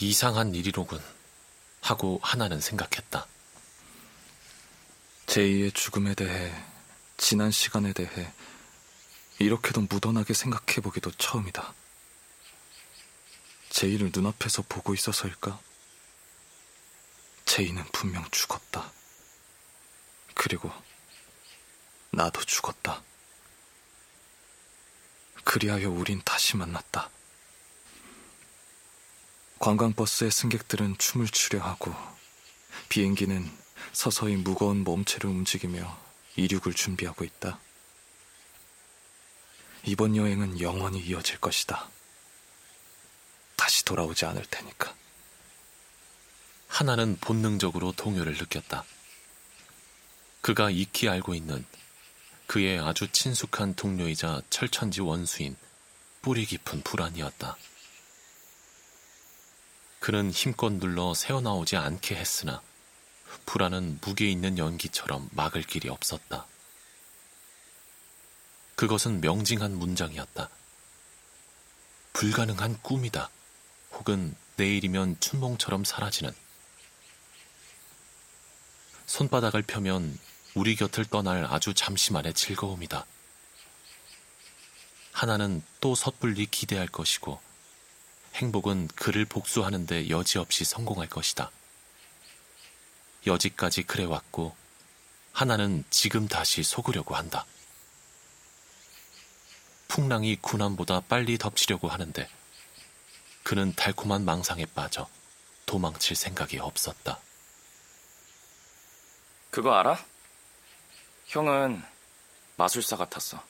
[0.00, 1.02] 이상한 일이로군
[1.80, 3.26] 하고 하나는 생각했다.
[5.26, 6.54] 제이의 죽음에 대해,
[7.16, 8.32] 지난 시간에 대해
[9.40, 11.74] 이렇게도 무던하게 생각해보기도 처음이다.
[13.70, 15.60] 제이를 눈앞에서 보고 있어서일까?
[17.44, 18.92] 제이는 분명 죽었다.
[20.34, 20.72] 그리고
[22.10, 23.02] 나도 죽었다.
[25.44, 27.10] 그리하여 우린 다시 만났다.
[29.58, 31.94] 관광버스의 승객들은 춤을 추려 하고
[32.88, 33.50] 비행기는
[33.92, 35.98] 서서히 무거운 몸체를 움직이며
[36.36, 37.58] 이륙을 준비하고 있다.
[39.84, 41.88] 이번 여행은 영원히 이어질 것이다.
[43.56, 44.94] 다시 돌아오지 않을 테니까.
[46.68, 48.84] 하나는 본능적으로 동요를 느꼈다.
[50.40, 51.64] 그가 익히 알고 있는
[52.46, 55.56] 그의 아주 친숙한 동료이자 철천지 원수인
[56.22, 57.56] 뿌리 깊은 불안이었다.
[60.00, 62.62] 그는 힘껏 눌러 새어나오지 않게 했으나
[63.46, 66.46] 불안은 무게 있는 연기처럼 막을 길이 없었다.
[68.74, 70.48] 그것은 명징한 문장이었다.
[72.12, 73.30] 불가능한 꿈이다.
[73.92, 76.32] 혹은 내일이면 춘몽처럼 사라지는.
[79.06, 80.18] 손바닥을 펴면
[80.54, 83.06] 우리 곁을 떠날 아주 잠시만의 즐거움이다.
[85.12, 87.40] 하나는 또 섣불리 기대할 것이고,
[88.38, 91.50] 행복은 그를 복수하는데 여지없이 성공할 것이다.
[93.26, 94.54] 여지까지 그래왔고,
[95.32, 97.44] 하나는 지금 다시 속으려고 한다.
[99.88, 102.28] 풍랑이 군함보다 빨리 덮치려고 하는데,
[103.42, 105.08] 그는 달콤한 망상에 빠져
[105.66, 107.18] 도망칠 생각이 없었다.
[109.50, 109.98] 그거 알아?
[111.26, 111.82] 형은
[112.56, 113.42] 마술사 같았어.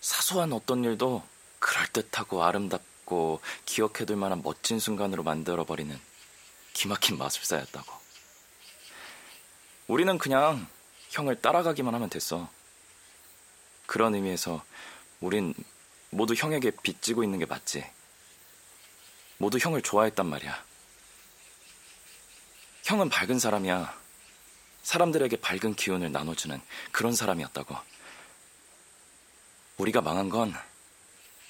[0.00, 1.26] 사소한 어떤 일도
[1.58, 5.98] 그럴듯하고 아름답 고 기억해둘 만한 멋진 순간으로 만들어버리는
[6.74, 7.90] 기막힌 마술사였다고.
[9.86, 10.66] 우리는 그냥
[11.10, 12.50] 형을 따라가기만 하면 됐어.
[13.86, 14.62] 그런 의미에서
[15.20, 15.54] 우린
[16.10, 17.88] 모두 형에게 빚지고 있는 게 맞지.
[19.38, 20.64] 모두 형을 좋아했단 말이야.
[22.84, 23.96] 형은 밝은 사람이야.
[24.82, 27.76] 사람들에게 밝은 기운을 나눠주는 그런 사람이었다고.
[29.78, 30.54] 우리가 망한 건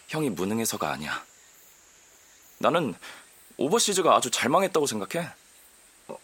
[0.08, 1.24] 형이 무능해서가 아니야.
[2.58, 2.94] 나는
[3.56, 5.28] 오버시즈가 아주 잘 망했다고 생각해.
[6.08, 6.18] 어,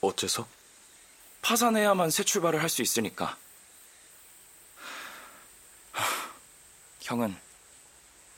[0.00, 0.46] 어째서?
[1.42, 3.36] 파산해야만 새 출발을 할 수 있으니까.
[7.00, 7.36] 형은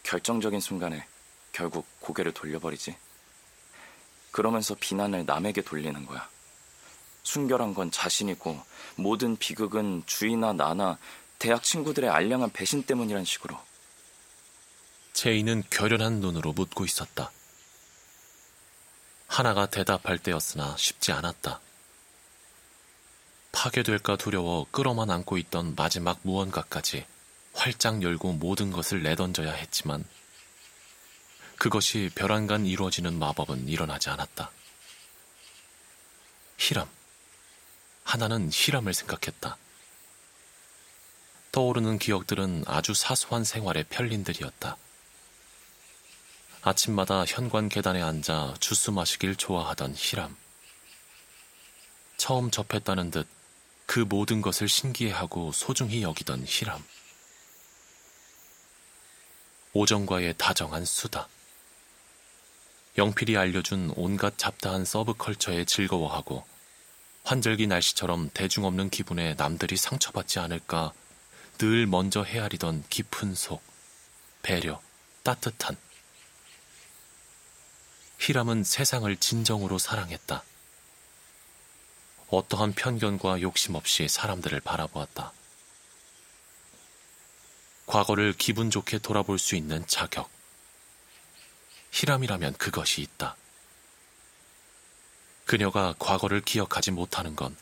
[0.03, 1.07] 결정적인 순간에
[1.53, 2.97] 결국 고개를 돌려버리지.
[4.33, 6.29] 그러면서 비난을 남에게 돌리는 거야.
[7.23, 8.61] 순결한 건 자신이고
[8.97, 10.99] 모든 비극은 주위나 나나
[11.39, 13.59] 대학 친구들의 알량한 배신 때문이란 식으로.
[15.17, 17.31] 제이는 결연한 눈으로 묻고 있었다.
[19.27, 21.59] 하나가 대답할 때였으나 쉽지 않았다.
[23.51, 27.07] 파괴될까 두려워 끌어만 안고 있던 마지막 무언가까지
[27.55, 30.05] 활짝 열고 모든 것을 내던져야 했지만
[31.57, 34.51] 그것이 벼랑간 이루어지는 마법은 일어나지 않았다.
[36.59, 36.87] 히람.
[38.05, 39.57] 하나는 히람을 생각했다.
[41.53, 44.77] 떠오르는 기억들은 아주 사소한 생활의 편린들이었다.
[46.67, 50.37] 아침마다 현관 계단에 앉아 주스 마시길 좋아하던 히람.
[52.19, 53.37] 처음 접했다는 듯
[53.87, 56.85] 그 모든 것을 신기해하고 소중히 여기던 히람.
[59.73, 61.29] 오정과의 다정한 수다.
[62.99, 66.45] 영필이 알려준 온갖 잡다한 서브컬처에 즐거워하고
[67.25, 70.93] 환절기 날씨처럼 대중 없는 기분에 남들이 상처받지 않을까
[71.59, 73.63] 늘 먼저 헤아리던 깊은 속,
[74.43, 74.81] 배려,
[75.23, 75.77] 따뜻한.
[78.19, 80.43] 히람은 세상을 진정으로 사랑했다.
[82.29, 85.33] 어떠한 편견과 욕심 없이 사람들을 바라보았다.
[87.87, 90.29] 과거를 기분 좋게 돌아볼 수 있는 자격.
[91.93, 93.37] 히람이라면 그것이 있다.
[95.45, 97.57] 그녀가 과거를 기억하지 못하는 건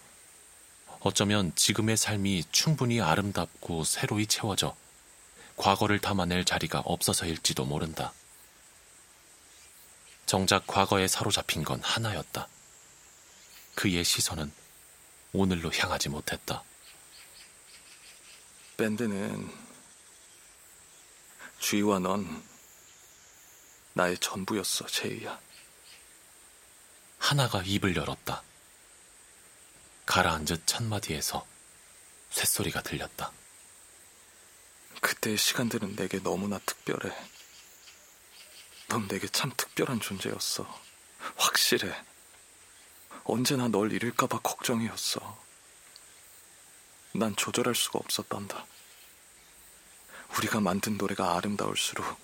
[1.00, 4.74] 어쩌면 지금의 삶이 충분히 아름답고 새로이 채워져
[5.56, 8.14] 과거를 담아낼 자리가 없어서일지도 모른다.
[10.26, 12.48] 정작 과거에 사로잡힌 건 하나였다.
[13.74, 14.52] 그의 시선은
[15.32, 16.62] 오늘로 향하지 못했다.
[18.76, 19.50] 밴드는
[21.58, 22.42] 주희와 넌
[23.94, 25.38] 나의 전부였어, 제이야.
[27.18, 28.42] 하나가 입을 열었다.
[30.06, 31.46] 가라앉은 첫마디에서
[32.30, 33.32] 쇳소리가 들렸다.
[35.00, 37.14] 그때의 시간들은 내게 너무나 특별해.
[38.88, 40.82] 넌 내게 참 특별한 존재였어.
[41.36, 41.94] 확실해.
[43.24, 45.42] 언제나 널 잃을까봐 걱정이었어.
[47.14, 48.66] 난 조절할 수가 없었단다.
[50.36, 52.18] 우리가 만든 노래가 아름다울수록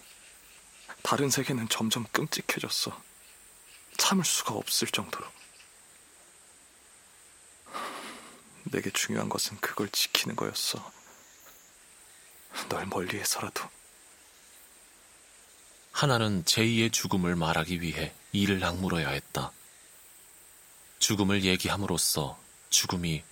[1.03, 3.01] 다른 세계는 점점 끔찍해졌어.
[3.97, 5.27] 참을 수가 없을 정도로.
[8.65, 10.93] 내게 중요한 것은 그걸 지키는 거였어.
[12.69, 13.69] 널 멀리해서라도.
[16.00, 19.52] 하나는 제이의 죽음을 말하기 위해 이를 악물어야 했다.
[20.99, 23.23] 죽음을 얘기함으로써 죽음이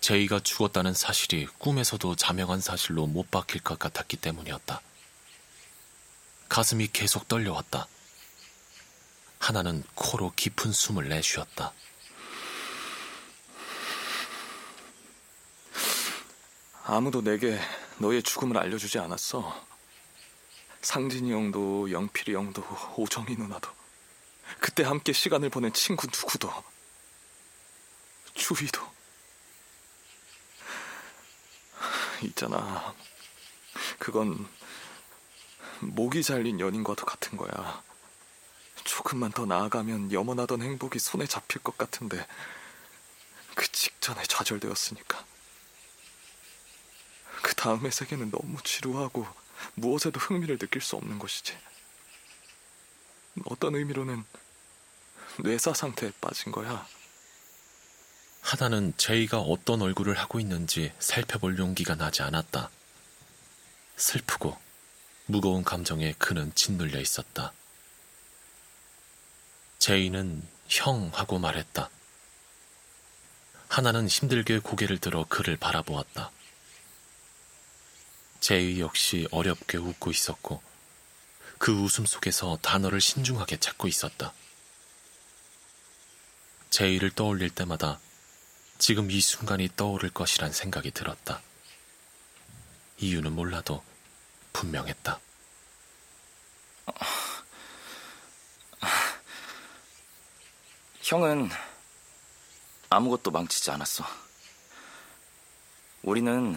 [0.00, 4.80] 제이가 죽었다는 사실이 꿈에서도 자명한 사실로 못 박힐 것 같았기 때문이었다.
[6.48, 7.86] 가슴이 계속 떨려왔다.
[9.38, 11.74] 하나는 코로 깊은 숨을 내쉬었다.
[16.84, 17.60] 아무도 내게
[17.98, 19.75] 너의 죽음을 알려주지 않았어.
[20.86, 22.62] 상진이 형도, 영필이 형도,
[22.96, 23.68] 오정이 누나도.
[24.60, 26.48] 그때 함께 시간을 보낸 친구 누구도.
[28.34, 28.80] 주희도.
[32.22, 32.94] 있잖아.
[33.98, 34.48] 그건
[35.80, 37.82] 목이 잘린 연인과도 같은 거야.
[38.84, 42.24] 조금만 더 나아가면 염원하던 행복이 손에 잡힐 것 같은데
[43.56, 45.24] 그 직전에 좌절되었으니까.
[47.42, 49.26] 그 다음의 세계는 너무 지루하고
[49.76, 51.56] 무엇에도 흥미를 느낄 수 없는 것이지.
[53.44, 54.24] 어떤 의미로는
[55.44, 56.86] 뇌사 상태에 빠진 거야.
[58.40, 62.70] 하나는 제이가 어떤 얼굴을 하고 있는지 살펴볼 용기가 나지 않았다.
[63.96, 64.56] 슬프고
[65.26, 67.52] 무거운 감정에 그는 짓눌려 있었다.
[69.78, 71.90] 제이는 형 하고 말했다.
[73.68, 76.30] 하나는 힘들게 고개를 들어 그를 바라보았다.
[78.46, 80.62] 제이 역시 어렵게 웃고 있었고
[81.58, 84.32] 그 웃음 속에서 단어를 신중하게 찾고 있었다.
[86.70, 87.98] 제이를 떠올릴 때마다
[88.78, 91.42] 지금 이 순간이 떠오를 것이란 생각이 들었다.
[92.98, 93.82] 이유는 몰라도
[94.52, 95.18] 분명했다.
[101.02, 101.50] 형은
[102.90, 104.04] 아무것도 망치지 않았어.
[106.04, 106.56] 우리는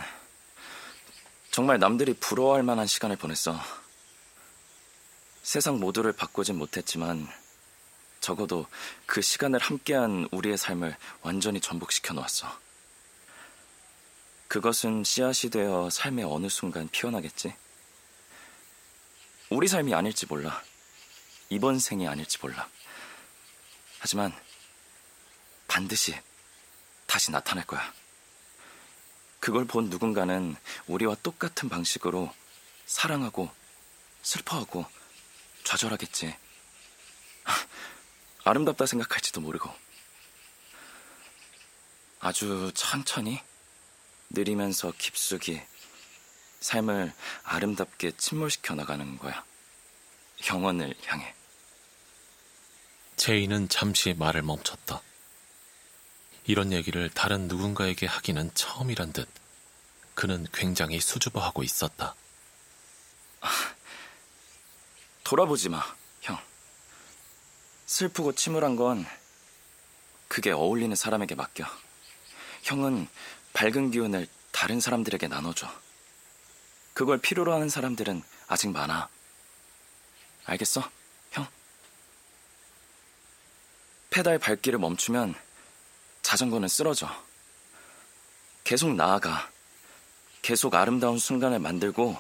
[1.60, 3.60] 정말 남들이 부러워할 만한 시간을 보냈어.
[5.44, 7.28] 세상 모두를 바꾸진 못했지만
[8.22, 8.66] 적어도
[9.06, 12.48] 그 시간을 함께한 우리의 삶을 완전히 전복시켜 놓았어.
[14.48, 17.54] 그것은 씨앗이 되어 삶의 어느 순간 피어나겠지.
[19.50, 20.64] 우리 삶이 아닐지 몰라.
[21.50, 22.70] 이번 생이 아닐지 몰라.
[24.00, 24.34] 하지만
[25.68, 26.18] 반드시
[27.06, 27.94] 다시 나타날 거야.
[29.40, 30.56] 그걸 본 누군가는
[30.88, 32.34] 우리와 똑같은 방식으로
[32.86, 33.50] 사랑하고
[34.22, 34.86] 슬퍼하고
[35.64, 36.36] 좌절하겠지.
[38.44, 39.70] 아름답다 생각할지도 모르고.
[42.20, 43.42] 아주 천천히,
[44.30, 45.62] 느리면서 깊숙이
[46.60, 47.14] 삶을
[47.44, 49.44] 아름답게 침몰시켜 나가는 거야.
[50.50, 51.34] 영원을 향해.
[53.16, 55.02] 제이는 잠시 말을 멈췄다.
[56.46, 59.28] 이런 얘기를 다른 누군가에게 하기는 처음이란 듯
[60.16, 62.16] 그는 굉장히 수줍어하고 있었다.
[65.24, 65.84] 돌아보지 마,
[66.22, 66.38] 형.
[67.86, 69.06] 슬프고 침울한 건
[70.28, 71.66] 그게 어울리는 사람에게 맡겨.
[72.64, 73.08] 형은
[73.54, 75.72] 밝은 기운을 다른 사람들에게 나눠줘.
[76.94, 79.08] 그걸 필요로 하는 사람들은 아직 많아.
[80.46, 80.90] 알겠어,
[81.32, 81.48] 형?
[84.10, 85.36] 페달 밟기를 멈추면
[86.22, 87.10] 자전거는 쓰러져.
[88.64, 89.52] 계속 나아가.
[90.42, 92.18] 계속 아름다운 순간을 만들고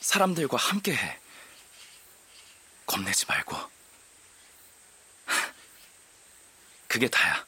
[0.00, 1.18] 사람들과 함께 해.
[2.86, 3.56] 겁내지 말고.
[6.88, 7.46] 그게 다야.